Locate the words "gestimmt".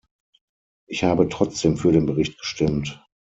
2.39-3.05